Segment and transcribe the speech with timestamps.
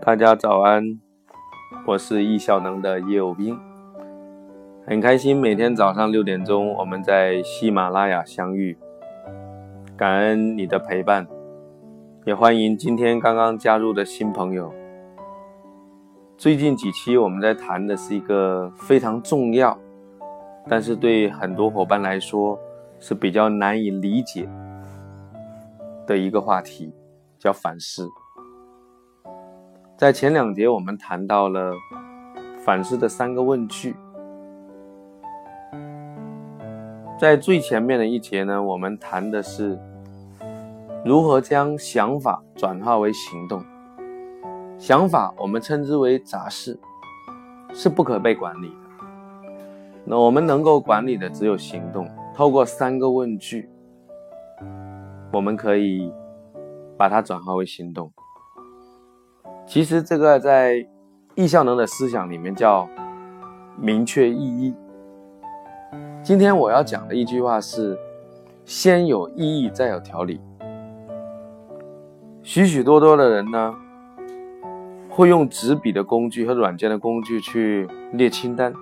[0.00, 0.98] 大家早安，
[1.86, 3.58] 我是易效能的叶有兵，
[4.86, 8.76] 很开心每天早上六点钟我们在喜马拉雅相遇，
[9.96, 11.26] 感恩你的陪伴，
[12.24, 14.72] 也欢迎今天刚刚加入的新朋友。
[16.38, 19.76] 最近几期我们在谈的是一个非常重要，
[20.68, 22.58] 但是对很多伙伴来说
[23.00, 24.48] 是比较难以理解
[26.06, 26.92] 的一个话题，
[27.38, 28.08] 叫反思。
[29.96, 31.72] 在前两节，我们谈到了
[32.64, 33.96] 反思的三个问句。
[37.18, 39.76] 在最前面的一节呢，我们谈的是
[41.04, 43.64] 如何将想法转化为行动。
[44.78, 46.78] 想法我们称之为杂事，
[47.74, 48.74] 是不可被管理的。
[50.04, 52.08] 那我们能够管理的只有行动。
[52.36, 53.68] 透过三个问句，
[55.32, 56.12] 我们可以
[56.98, 58.12] 把它转化为行动。
[59.66, 60.86] 其实这个在
[61.34, 62.88] 易效能的思想里面叫
[63.78, 64.74] 明确意义。
[66.22, 67.96] 今天我要讲的一句话是：
[68.64, 70.40] 先有意义，再有条理。
[72.42, 73.74] 许许多多的人呢，
[75.08, 78.72] 会用纸笔的工具和软件的工具去列清单，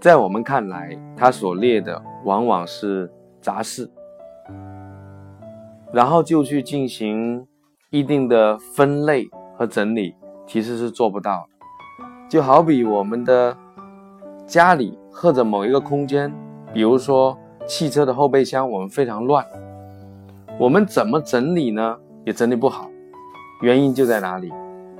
[0.00, 3.10] 在我们看来，他所列的往往是
[3.40, 3.90] 杂事，
[5.92, 7.46] 然后就去进行。
[7.90, 10.12] 一定的分类和整理
[10.44, 13.56] 其实是做不到的，就好比我们的
[14.44, 16.30] 家里或者某一个空间，
[16.74, 19.46] 比如说汽车的后备箱，我们非常乱，
[20.58, 21.96] 我们怎么整理呢？
[22.24, 22.90] 也整理不好，
[23.62, 24.52] 原因就在哪里？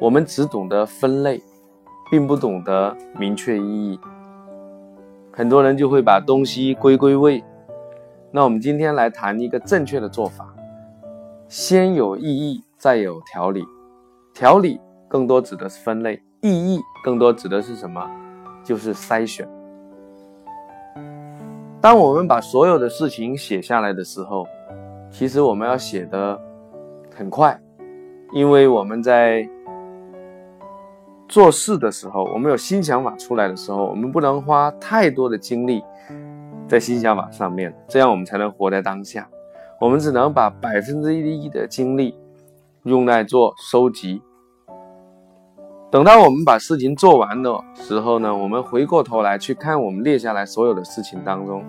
[0.00, 1.40] 我们只懂得分类，
[2.10, 3.98] 并不懂得明确意义，
[5.30, 7.42] 很多人就会把东西归归位。
[8.32, 10.52] 那我们今天来谈一个正确的做法，
[11.52, 12.64] 先有意义。
[12.78, 13.62] 再有条理，
[14.32, 18.10] 条理更多指的是分类，意义更多指的是什么？
[18.64, 19.46] 就是筛选。
[21.78, 24.46] 当我们把所有的事情写下来的时候，
[25.10, 26.40] 其实我们要写的
[27.14, 27.60] 很快，
[28.32, 29.46] 因为我们在
[31.28, 35.84] 做事的时候，我们有新想法出来的时候，我们不能花太多的精力
[36.66, 39.28] 在新想法上面，这样我们才能活在当下。
[39.82, 42.14] 我们只能把百分之一的精力。
[42.84, 44.20] 用来做收集。
[45.90, 51.64] 等到我们把事情做完的时候呢，我们回过头来去看我们列下来所有的事情当中，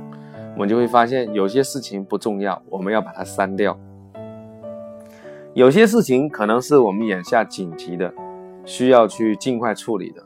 [0.55, 3.75] 我们就会发现有些事情不重要，我们要把它删掉；
[5.53, 8.11] 有些事情可能是我们眼下紧急的，
[8.65, 10.21] 需要去尽快处理的；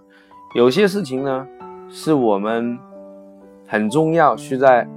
[0.55, 1.45] 有些事情呢，
[1.89, 2.77] 是我们
[3.65, 4.87] 很重要，需在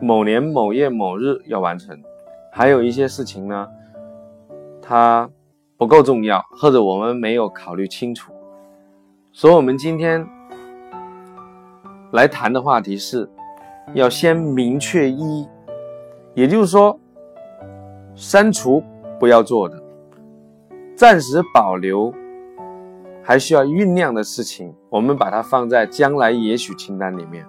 [0.00, 1.96] 某年某月某日要完成；
[2.54, 3.66] 还有一些事情呢。
[4.86, 5.26] 它
[5.78, 8.30] 不够重要，或者我们没有考虑清楚，
[9.32, 10.26] 所以，我们今天
[12.12, 13.26] 来谈的话题是，
[13.94, 15.48] 要先明确一，
[16.34, 17.00] 也就是说，
[18.14, 18.84] 删除
[19.18, 19.82] 不要做的，
[20.94, 22.12] 暂时保留
[23.22, 27.42] 还需要酝酿的事情，我们把它放在将来也许清单里面，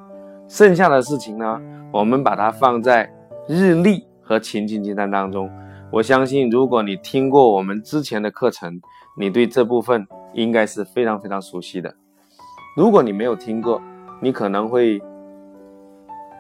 [0.48, 1.62] 剩下的事情呢，
[1.92, 3.14] 我们把它放在
[3.46, 5.50] 日历和情景清单当中。
[5.92, 8.82] 我相信，如果你听过我们之前的课程，
[9.16, 11.96] 你对这部分应该是非常非常熟悉的。
[12.76, 13.82] 如果你没有听过，
[14.20, 15.00] 你可能会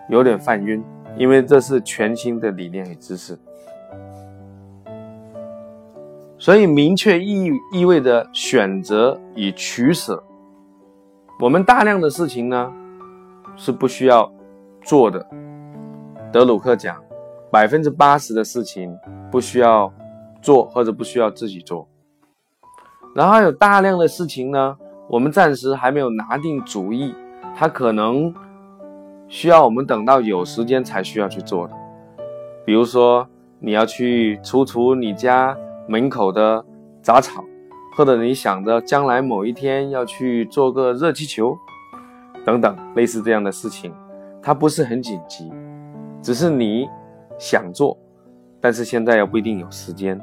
[0.10, 0.84] 有点犯晕，
[1.16, 3.38] 因为这是全新的理念与知识。
[6.38, 10.22] 所以，明确意意味着选择与取舍。
[11.40, 12.74] 我们大量的事情呢
[13.56, 14.30] 是不需要
[14.82, 15.26] 做的。
[16.34, 17.05] 德鲁克讲。
[17.56, 18.94] 百分之八十的事情
[19.32, 19.90] 不需要
[20.42, 21.88] 做，或者不需要自己做。
[23.16, 24.78] 然后有大量的事情呢，
[25.08, 27.16] 我们暂时还没有拿定主意，
[27.56, 28.36] 它可能
[29.30, 31.74] 需要我们等到有时间才需要去做的。
[32.66, 33.26] 比如说，
[33.60, 36.62] 你要去除除你家门口的
[37.02, 37.42] 杂草，
[37.96, 41.58] 或者你想着将来某一天要去做个热气球，
[42.44, 43.94] 等等类似这样的事情，
[44.42, 45.50] 它不是很紧急，
[46.22, 46.90] 只是你。
[47.38, 47.98] 想做，
[48.62, 50.20] 但是现在又不一定有时间。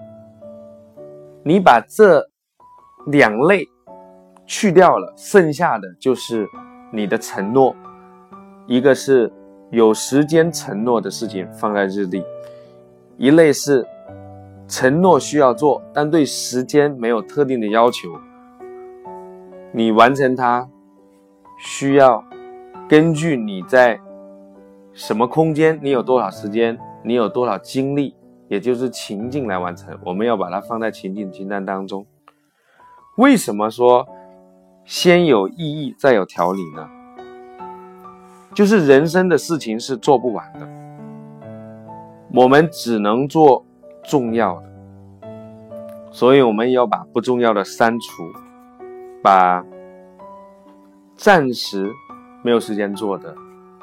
[1.45, 2.25] 你把这
[3.07, 3.67] 两类
[4.47, 6.49] 去掉了，剩下的就是
[6.93, 7.75] 你的承诺。
[8.67, 9.33] 一个是
[9.71, 12.23] 有时间承诺的事情放在日历，
[13.17, 13.85] 一类是
[14.69, 18.09] 承诺需要做，但对时间没有特定的要求。
[19.73, 20.69] 你完成它
[21.59, 22.23] 需要
[22.89, 23.99] 根据你在
[24.93, 26.79] 什么空间，你有多少时间。
[27.03, 28.15] 你有多少精力
[28.49, 29.99] 也就是情境来完成。
[30.05, 32.07] 我们要把它放在情境清单当中。
[33.17, 34.09] 为什么说
[34.85, 36.89] 先有意义再有条理呢？
[38.55, 40.69] 就是人生的事情是做不完的，
[42.35, 43.65] 我们只能做
[44.03, 44.69] 重要的，
[46.11, 48.25] 所以我们要把不重要的删除，
[49.23, 49.65] 把
[51.17, 51.91] 暂时
[52.43, 53.35] 没有时间做的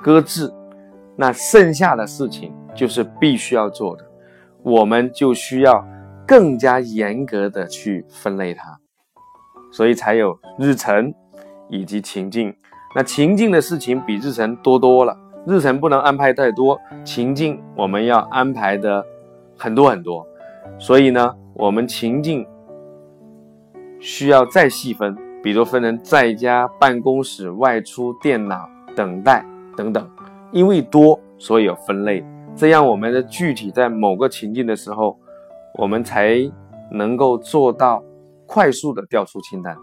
[0.01, 0.53] 搁置，
[1.15, 4.05] 那剩下的事情就是必须要做的，
[4.63, 5.85] 我们就需要
[6.25, 8.79] 更加严格的去分类它，
[9.69, 11.13] 所以才有日程
[11.67, 12.55] 以及情境。
[12.95, 19.05] 那情境的事情比日程多多了，日程不能安排太多，情境我们要安排的
[19.57, 20.25] 很多很多，
[20.79, 22.47] 所以呢，我们情境
[23.99, 29.45] 需要再细分，比如分成在家、办公室、外出、电脑、等待
[29.75, 30.09] 等等，
[30.53, 35.17] 因为多，所以有分类，这样我们的具体在某个情境的时候，
[35.75, 36.37] 我们才
[36.91, 38.03] 能够做到
[38.45, 39.77] 快速的调出清单。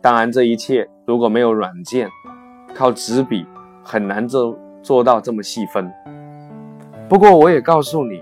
[0.00, 2.08] 当然，这一切如果没有软件，
[2.74, 3.46] 靠纸笔
[3.82, 5.90] 很难做做到这么细分。
[7.08, 8.20] 不过，我也告诉你，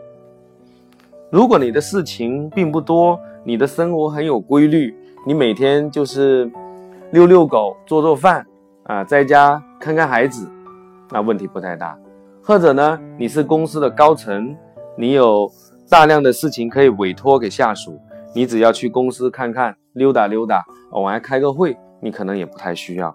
[1.31, 4.95] 如果你的事情并不多，你的生活很有规律，
[5.27, 6.51] 你每天就是
[7.13, 8.47] 遛遛狗、做做饭
[8.85, 10.49] 啊，在家看看孩子，
[11.11, 11.97] 那问题不太大。
[12.45, 14.57] 或者呢，你是公司的高层，
[14.97, 15.49] 你有
[15.89, 18.01] 大量的事情可以委托给下属，
[18.35, 19.77] 你只要去公司看看。
[19.93, 23.15] 溜达溜达，偶尔开个会，你可能也不太需要。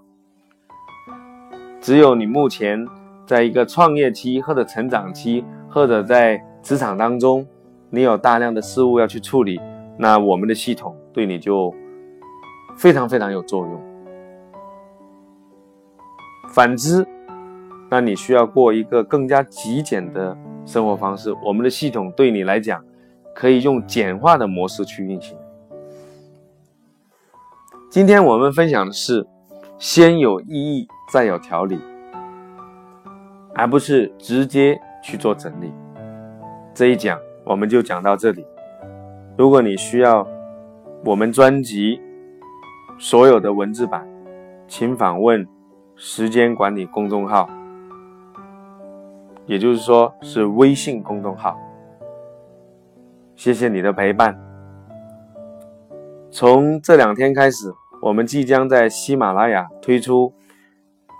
[1.81, 2.87] 只有你目前
[3.25, 7.43] 在一个创业期或者成长期，或者在职场当中，
[7.89, 9.59] 你有大量的事物要去处理，
[9.97, 11.73] 那我们的系统对你就
[12.77, 13.81] 非常非常有作用。
[16.49, 17.03] 反之，
[17.89, 22.83] 那你需要过一个更加极简的生活方式，我们的系统对你来讲，
[23.33, 25.37] 可以用简化的模式去运行。
[27.89, 29.25] 今天我们分享的是，
[29.77, 31.79] 先有意义，再有条理，
[33.55, 35.71] 而不是直接去做整理。
[36.73, 38.45] 这一讲我们就讲到这里。
[39.37, 40.27] 如果你需要
[41.05, 42.01] 我们专辑
[42.99, 44.05] 所有的文字版，
[44.67, 45.47] 请访问
[45.95, 47.49] 时间管理公众号，
[49.47, 51.57] 也就是说是微信公众号。
[53.35, 54.37] 谢谢你的陪伴。
[56.29, 60.33] 从这两天开始，我们即将在喜马拉雅推出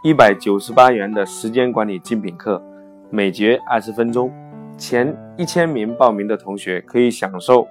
[0.04, 2.62] 一百九十八元的时间管理精品课，
[3.10, 4.32] 每节二十分钟。
[4.78, 7.68] 前一千名报名的同学可以享受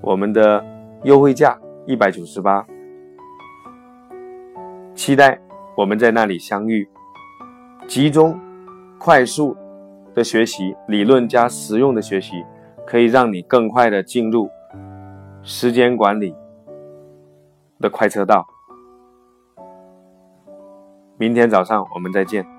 [0.00, 0.64] 我们的
[1.02, 2.64] 优惠价一百九十八。
[4.94, 5.40] 期待
[5.76, 6.88] 我们在那里相遇，
[7.88, 8.38] 集中、
[8.98, 9.56] 快速
[10.14, 12.44] 的学习，理论加实用的学习，
[12.86, 14.48] 可以让你更快的进入
[15.42, 16.34] 时间管理。
[17.80, 18.46] 的快车道，
[21.18, 22.53] 明天早上我们再见。